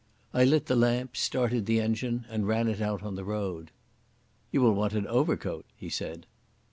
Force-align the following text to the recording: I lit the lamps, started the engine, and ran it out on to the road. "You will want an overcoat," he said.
I 0.33 0.45
lit 0.45 0.65
the 0.65 0.75
lamps, 0.75 1.19
started 1.19 1.67
the 1.67 1.79
engine, 1.79 2.25
and 2.27 2.47
ran 2.47 2.67
it 2.67 2.81
out 2.81 3.03
on 3.03 3.11
to 3.11 3.17
the 3.17 3.23
road. 3.23 3.69
"You 4.51 4.61
will 4.63 4.73
want 4.73 4.93
an 4.93 5.05
overcoat," 5.05 5.67
he 5.75 5.89
said. 5.91 6.25